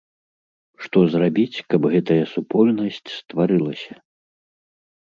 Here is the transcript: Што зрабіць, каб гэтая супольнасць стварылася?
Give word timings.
Што 0.85 0.99
зрабіць, 1.15 1.63
каб 1.75 1.81
гэтая 1.93 2.19
супольнасць 2.35 3.09
стварылася? 3.21 3.93